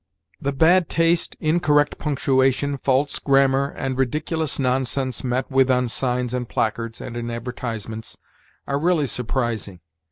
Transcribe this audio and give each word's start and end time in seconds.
The 0.41 0.51
bad 0.51 0.89
taste, 0.89 1.37
incorrect 1.39 1.99
punctuation, 1.99 2.79
false 2.79 3.19
grammar, 3.19 3.67
and 3.69 3.99
ridiculous 3.99 4.57
nonsense 4.57 5.23
met 5.23 5.51
with 5.51 5.69
on 5.69 5.89
signs 5.89 6.33
and 6.33 6.49
placards, 6.49 6.99
and 6.99 7.15
in 7.15 7.29
advertisements, 7.29 8.17
are 8.65 8.79
really 8.79 9.05
surprising. 9.05 9.79